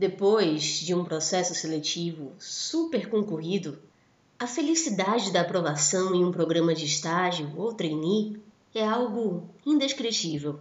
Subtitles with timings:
[0.00, 3.78] Depois de um processo seletivo super concorrido,
[4.38, 8.42] a felicidade da aprovação em um programa de estágio ou trainee
[8.74, 10.58] é algo indescritível.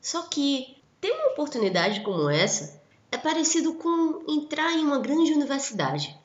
[0.00, 2.80] Só que ter uma oportunidade como essa
[3.12, 6.18] é parecido com entrar em uma grande universidade.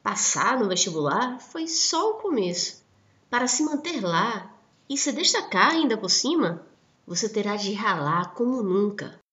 [0.00, 2.84] Passar no vestibular foi só o começo.
[3.28, 4.48] Para se manter lá
[4.88, 6.64] e se destacar ainda por cima,
[7.04, 9.23] você terá de ralar como nunca.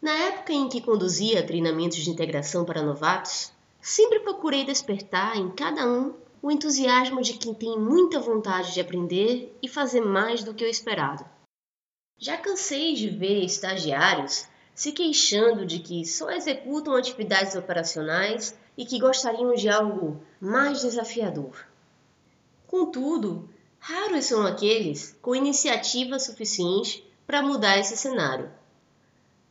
[0.00, 5.86] Na época em que conduzia treinamentos de integração para novatos, sempre procurei despertar em cada
[5.86, 10.64] um o entusiasmo de quem tem muita vontade de aprender e fazer mais do que
[10.64, 11.24] o esperado.
[12.18, 19.00] Já cansei de ver estagiários se queixando de que só executam atividades operacionais e que
[19.00, 21.66] gostariam de algo mais desafiador.
[22.66, 28.50] Contudo, raros são aqueles com iniciativa suficiente para mudar esse cenário.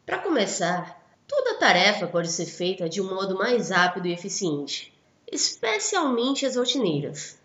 [0.05, 4.93] Para começar, toda tarefa pode ser feita de um modo mais rápido e eficiente,
[5.31, 7.39] especialmente as rotineiras.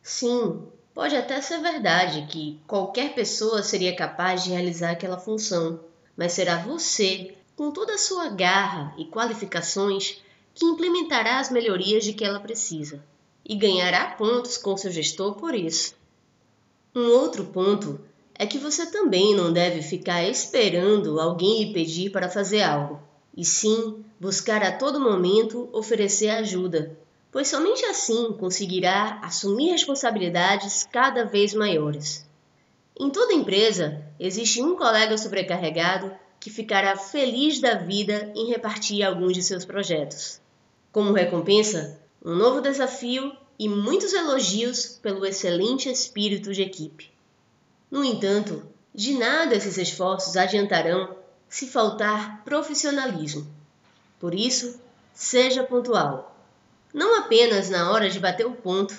[0.00, 0.62] Sim,
[0.94, 5.80] pode até ser verdade que qualquer pessoa seria capaz de realizar aquela função,
[6.16, 10.22] mas será você, com toda a sua garra e qualificações,
[10.54, 13.02] que implementará as melhorias de que ela precisa
[13.44, 15.96] e ganhará pontos com seu gestor por isso.
[16.94, 18.00] Um outro ponto
[18.38, 23.02] é que você também não deve ficar esperando alguém lhe pedir para fazer algo,
[23.36, 26.96] e sim buscar a todo momento oferecer ajuda,
[27.32, 32.24] pois somente assim conseguirá assumir responsabilidades cada vez maiores.
[32.98, 39.32] Em toda empresa existe um colega sobrecarregado que ficará feliz da vida em repartir alguns
[39.32, 40.40] de seus projetos.
[40.92, 47.17] Como recompensa, um novo desafio e muitos elogios pelo excelente espírito de equipe.
[47.90, 48.62] No entanto,
[48.94, 51.16] de nada esses esforços adiantarão
[51.48, 53.46] se faltar profissionalismo.
[54.20, 54.78] Por isso,
[55.14, 56.36] seja pontual.
[56.92, 58.94] Não apenas na hora de bater o ponto,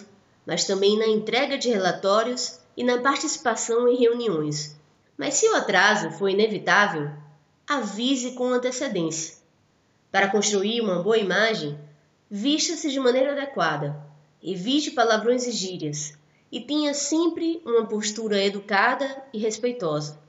[0.45, 4.75] mas também na entrega de relatórios e na participação em reuniões.
[5.17, 7.11] Mas se o atraso for inevitável,
[7.67, 9.35] avise com antecedência.
[10.11, 11.77] Para construir uma boa imagem,
[12.31, 13.95] vista-se de maneira adequada,
[14.41, 16.13] evite palavrões e gírias,
[16.51, 20.19] e tenha sempre uma postura educada e respeitosa.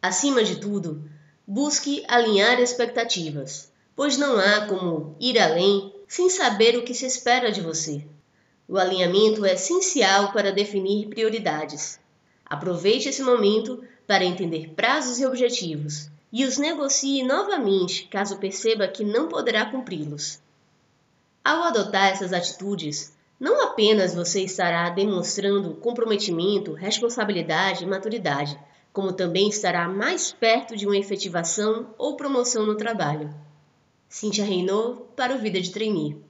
[0.00, 1.02] Acima de tudo,
[1.46, 7.50] busque alinhar expectativas, pois não há como ir além sem saber o que se espera
[7.50, 8.04] de você.
[8.68, 11.98] O alinhamento é essencial para definir prioridades.
[12.44, 19.04] Aproveite esse momento para entender prazos e objetivos e os negocie novamente caso perceba que
[19.04, 20.38] não poderá cumpri-los.
[21.42, 28.58] Ao adotar essas atitudes, não apenas você estará demonstrando comprometimento, responsabilidade e maturidade,
[28.92, 33.32] como também estará mais perto de uma efetivação ou promoção no trabalho.
[34.08, 36.27] Cintia Reinou para o Vida de Trainee.